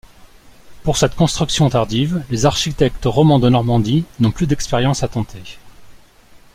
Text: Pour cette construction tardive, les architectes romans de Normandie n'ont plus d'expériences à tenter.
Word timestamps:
Pour 0.81 0.97
cette 0.97 1.13
construction 1.13 1.69
tardive, 1.69 2.23
les 2.31 2.47
architectes 2.47 3.03
romans 3.05 3.37
de 3.37 3.49
Normandie 3.49 4.03
n'ont 4.19 4.31
plus 4.31 4.47
d'expériences 4.47 5.03
à 5.03 5.07
tenter. 5.07 5.59